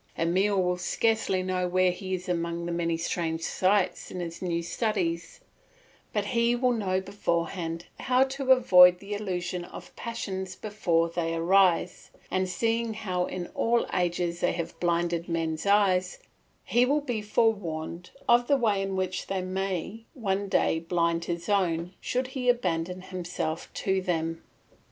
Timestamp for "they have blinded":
14.39-15.29